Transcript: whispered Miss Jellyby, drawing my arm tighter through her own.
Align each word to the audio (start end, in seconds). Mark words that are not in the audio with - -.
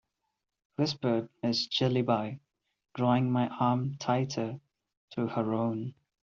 whispered 0.77 1.29
Miss 1.43 1.67
Jellyby, 1.67 2.39
drawing 2.95 3.31
my 3.31 3.49
arm 3.49 3.97
tighter 3.99 4.59
through 5.13 5.27
her 5.27 5.53
own. 5.53 5.93